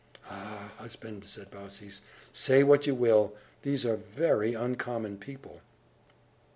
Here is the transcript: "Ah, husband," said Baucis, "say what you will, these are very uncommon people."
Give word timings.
"Ah, 0.27 0.73
husband," 0.79 1.25
said 1.25 1.51
Baucis, 1.51 2.01
"say 2.33 2.63
what 2.63 2.87
you 2.87 2.95
will, 2.95 3.35
these 3.61 3.85
are 3.85 3.97
very 3.97 4.55
uncommon 4.55 5.19
people." 5.19 5.61